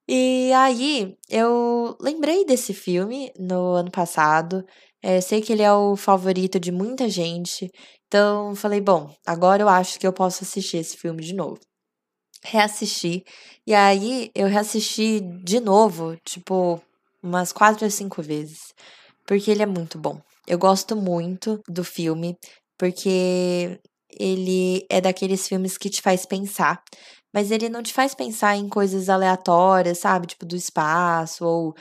E 0.09 0.53
aí, 0.53 1.17
eu 1.29 1.97
lembrei 1.99 2.45
desse 2.45 2.73
filme 2.73 3.31
no 3.37 3.73
ano 3.73 3.91
passado. 3.91 4.65
É, 5.01 5.19
sei 5.19 5.41
que 5.41 5.51
ele 5.51 5.61
é 5.63 5.73
o 5.73 5.97
favorito 5.97 6.59
de 6.59 6.71
muita 6.71 7.09
gente. 7.09 7.69
Então, 8.07 8.55
falei, 8.55 8.79
bom, 8.79 9.13
agora 9.25 9.61
eu 9.61 9.67
acho 9.69 9.99
que 9.99 10.07
eu 10.07 10.13
posso 10.13 10.43
assistir 10.43 10.77
esse 10.77 10.95
filme 10.97 11.21
de 11.21 11.33
novo. 11.35 11.59
Reassisti. 12.49 13.23
E 13.65 13.73
aí, 13.73 14.31
eu 14.33 14.47
reassisti 14.47 15.19
de 15.43 15.59
novo, 15.59 16.15
tipo, 16.23 16.81
umas 17.21 17.51
quatro 17.51 17.85
ou 17.85 17.91
cinco 17.91 18.21
vezes. 18.21 18.73
Porque 19.25 19.51
ele 19.51 19.63
é 19.63 19.65
muito 19.65 19.97
bom. 19.97 20.21
Eu 20.47 20.57
gosto 20.57 20.95
muito 20.95 21.61
do 21.67 21.83
filme, 21.83 22.37
porque 22.77 23.79
ele 24.17 24.85
é 24.89 25.01
daqueles 25.01 25.47
filmes 25.47 25.77
que 25.77 25.89
te 25.89 26.01
faz 26.01 26.25
pensar 26.25 26.81
mas 27.33 27.51
ele 27.51 27.69
não 27.69 27.83
te 27.83 27.93
faz 27.93 28.15
pensar 28.15 28.55
em 28.55 28.67
coisas 28.67 29.09
aleatórias, 29.09 29.99
sabe? 29.99 30.25
Tipo 30.27 30.45
do 30.45 30.55
espaço 30.55 31.45
ou 31.45 31.75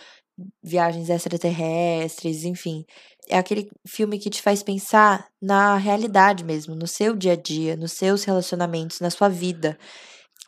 viagens 0.62 1.08
extraterrestres, 1.08 2.44
enfim. 2.44 2.85
É 3.28 3.38
aquele 3.38 3.68
filme 3.87 4.18
que 4.18 4.30
te 4.30 4.42
faz 4.42 4.62
pensar 4.62 5.26
na 5.40 5.76
realidade 5.76 6.44
mesmo, 6.44 6.75
no 6.75 6.87
seu 6.87 7.16
dia 7.16 7.32
a 7.32 7.37
dia, 7.37 7.76
nos 7.76 7.92
seus 7.92 8.25
relacionamentos, 8.25 9.00
na 9.00 9.11
sua 9.11 9.28
vida. 9.28 9.78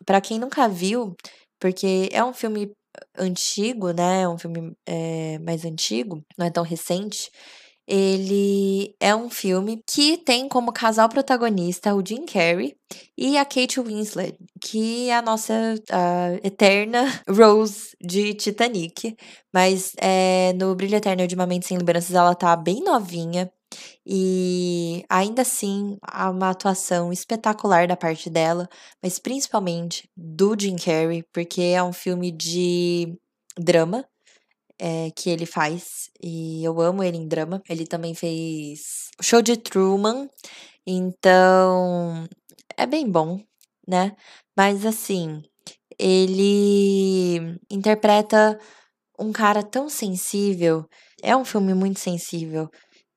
Para 0.05 0.21
quem 0.21 0.39
nunca 0.39 0.67
viu, 0.67 1.15
porque 1.59 2.09
é 2.11 2.23
um 2.23 2.33
filme 2.33 2.71
antigo, 3.17 3.91
né? 3.91 4.23
É 4.23 4.29
um 4.29 4.37
filme 4.37 4.73
é, 4.87 5.39
mais 5.39 5.65
antigo, 5.65 6.23
não 6.37 6.45
é 6.47 6.49
tão 6.49 6.63
recente. 6.63 7.29
Ele 7.91 8.95
é 8.99 9.15
um 9.15 9.31
filme 9.31 9.81
que 9.89 10.17
tem 10.17 10.47
como 10.47 10.71
casal 10.71 11.09
protagonista 11.09 11.95
o 11.95 12.05
Jim 12.05 12.23
Carrey 12.23 12.75
e 13.17 13.35
a 13.35 13.43
Kate 13.43 13.79
Winslet, 13.79 14.37
que 14.61 15.09
é 15.09 15.15
a 15.15 15.23
nossa 15.23 15.53
eterna 16.43 17.05
Rose 17.27 17.95
de 17.99 18.35
Titanic. 18.35 19.15
Mas 19.51 19.93
é, 19.99 20.53
no 20.53 20.75
Brilho 20.75 20.95
Eterno 20.97 21.25
de 21.27 21.33
Uma 21.33 21.47
Mente 21.47 21.65
Sem 21.65 21.79
Lembranças 21.79 22.13
ela 22.13 22.35
tá 22.35 22.55
bem 22.55 22.83
novinha. 22.83 23.51
E 24.11 25.05
ainda 25.07 25.43
assim, 25.43 25.97
há 26.01 26.31
uma 26.31 26.49
atuação 26.49 27.13
espetacular 27.13 27.87
da 27.87 27.95
parte 27.95 28.27
dela, 28.27 28.67
mas 29.03 29.19
principalmente 29.19 30.09
do 30.17 30.55
Jim 30.59 30.77
Carrey, 30.77 31.23
porque 31.31 31.61
é 31.61 31.83
um 31.83 31.93
filme 31.93 32.31
de 32.31 33.15
drama 33.55 34.03
é, 34.79 35.11
que 35.11 35.29
ele 35.29 35.45
faz. 35.45 36.09
E 36.23 36.63
eu 36.63 36.81
amo 36.81 37.03
ele 37.03 37.17
em 37.17 37.27
drama. 37.27 37.61
Ele 37.69 37.85
também 37.85 38.15
fez 38.15 39.11
o 39.19 39.23
show 39.23 39.43
de 39.43 39.55
Truman. 39.57 40.27
Então, 40.87 42.27
é 42.75 42.87
bem 42.87 43.07
bom, 43.07 43.39
né? 43.87 44.15
Mas 44.57 44.87
assim, 44.87 45.43
ele 45.99 47.59
interpreta 47.69 48.59
um 49.19 49.31
cara 49.31 49.61
tão 49.61 49.89
sensível. 49.89 50.85
É 51.21 51.35
um 51.35 51.45
filme 51.45 51.73
muito 51.75 51.99
sensível. 51.99 52.69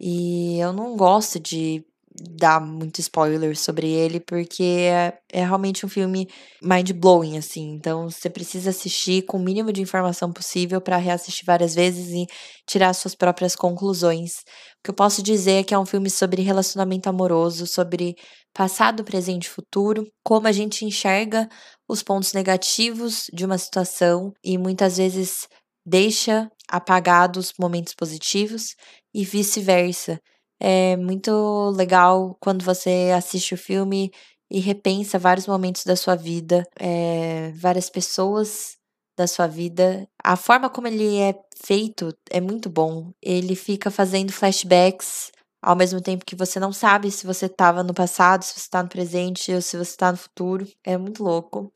E 0.02 0.58
eu 0.58 0.72
não 0.72 0.96
gosto 0.96 1.38
de 1.38 1.84
dar 2.14 2.60
muito 2.60 3.00
spoiler 3.00 3.56
sobre 3.56 3.88
ele, 3.90 4.20
porque 4.20 4.62
é, 4.62 5.18
é 5.32 5.44
realmente 5.44 5.86
um 5.86 5.88
filme 5.88 6.28
mind-blowing, 6.62 7.38
assim. 7.38 7.72
Então, 7.74 8.10
você 8.10 8.28
precisa 8.28 8.70
assistir 8.70 9.22
com 9.22 9.38
o 9.38 9.40
mínimo 9.40 9.72
de 9.72 9.80
informação 9.80 10.32
possível 10.32 10.80
para 10.80 10.96
reassistir 10.96 11.44
várias 11.46 11.74
vezes 11.74 12.08
e 12.10 12.26
tirar 12.66 12.92
suas 12.94 13.14
próprias 13.14 13.56
conclusões. 13.56 14.32
O 14.80 14.84
que 14.84 14.90
eu 14.90 14.94
posso 14.94 15.22
dizer 15.22 15.60
é 15.60 15.64
que 15.64 15.74
é 15.74 15.78
um 15.78 15.86
filme 15.86 16.10
sobre 16.10 16.42
relacionamento 16.42 17.08
amoroso, 17.08 17.66
sobre 17.66 18.16
passado, 18.52 19.04
presente 19.04 19.46
e 19.46 19.50
futuro, 19.50 20.06
como 20.22 20.46
a 20.46 20.52
gente 20.52 20.84
enxerga 20.84 21.48
os 21.88 22.02
pontos 22.02 22.32
negativos 22.32 23.24
de 23.32 23.44
uma 23.44 23.56
situação 23.56 24.32
e 24.44 24.58
muitas 24.58 24.98
vezes 24.98 25.46
deixa 25.84 26.50
apagados 26.68 27.52
momentos 27.58 27.94
positivos 27.94 28.74
e 29.14 29.24
vice-versa. 29.24 30.20
É 30.60 30.96
muito 30.96 31.70
legal 31.76 32.36
quando 32.40 32.64
você 32.64 33.12
assiste 33.16 33.54
o 33.54 33.58
filme 33.58 34.10
e 34.50 34.60
repensa 34.60 35.18
vários 35.18 35.46
momentos 35.46 35.84
da 35.84 35.96
sua 35.96 36.14
vida, 36.14 36.62
é, 36.78 37.52
várias 37.52 37.90
pessoas 37.90 38.76
da 39.16 39.26
sua 39.26 39.46
vida. 39.46 40.06
A 40.22 40.36
forma 40.36 40.70
como 40.70 40.86
ele 40.86 41.18
é 41.18 41.34
feito 41.64 42.14
é 42.30 42.40
muito 42.40 42.70
bom. 42.70 43.12
Ele 43.22 43.54
fica 43.56 43.90
fazendo 43.90 44.32
flashbacks 44.32 45.30
ao 45.62 45.76
mesmo 45.76 46.00
tempo 46.00 46.24
que 46.24 46.36
você 46.36 46.58
não 46.58 46.72
sabe 46.72 47.10
se 47.10 47.26
você 47.26 47.46
estava 47.46 47.82
no 47.82 47.94
passado, 47.94 48.42
se 48.44 48.52
você 48.54 48.60
está 48.60 48.82
no 48.82 48.88
presente 48.88 49.52
ou 49.52 49.62
se 49.62 49.76
você 49.76 49.90
está 49.90 50.10
no 50.12 50.18
futuro. 50.18 50.66
É 50.84 50.96
muito 50.98 51.22
louco, 51.22 51.72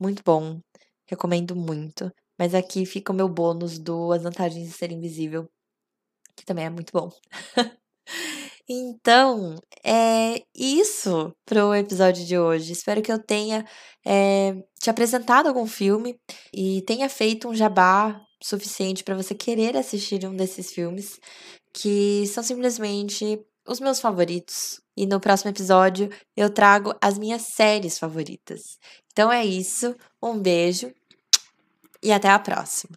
muito 0.00 0.22
bom. 0.24 0.60
Recomendo 1.08 1.56
muito. 1.56 2.10
Mas 2.40 2.54
aqui 2.54 2.86
fica 2.86 3.12
o 3.12 3.14
meu 3.14 3.28
bônus 3.28 3.78
do 3.78 4.12
As 4.12 4.22
Vantagens 4.22 4.66
de 4.66 4.72
Ser 4.72 4.90
Invisível, 4.90 5.46
que 6.34 6.46
também 6.46 6.64
é 6.64 6.70
muito 6.70 6.90
bom. 6.90 7.10
Então, 8.72 9.56
é 9.84 10.44
isso 10.54 11.34
para 11.44 11.66
o 11.66 11.74
episódio 11.74 12.24
de 12.24 12.38
hoje. 12.38 12.72
Espero 12.72 13.02
que 13.02 13.10
eu 13.10 13.18
tenha 13.18 13.66
é, 14.06 14.54
te 14.80 14.88
apresentado 14.88 15.48
algum 15.48 15.66
filme 15.66 16.16
e 16.54 16.80
tenha 16.82 17.08
feito 17.08 17.48
um 17.48 17.54
jabá 17.54 18.20
suficiente 18.40 19.02
para 19.02 19.16
você 19.16 19.34
querer 19.34 19.76
assistir 19.76 20.24
um 20.24 20.36
desses 20.36 20.72
filmes, 20.72 21.18
que 21.74 22.24
são 22.28 22.44
simplesmente 22.44 23.44
os 23.66 23.80
meus 23.80 24.00
favoritos. 24.00 24.80
E 24.96 25.04
no 25.04 25.18
próximo 25.18 25.50
episódio 25.50 26.08
eu 26.36 26.48
trago 26.48 26.94
as 27.00 27.18
minhas 27.18 27.42
séries 27.56 27.98
favoritas. 27.98 28.78
Então 29.10 29.32
é 29.32 29.44
isso, 29.44 29.96
um 30.22 30.38
beijo 30.38 30.92
e 32.02 32.12
até 32.12 32.28
a 32.28 32.38
próxima. 32.38 32.96